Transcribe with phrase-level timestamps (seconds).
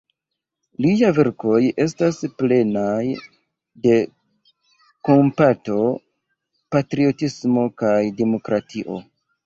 [0.85, 3.03] Liaj verkoj estas plenaj
[3.85, 4.01] de
[5.11, 5.79] kompato,
[6.75, 9.03] patriotismo kaj demokratio.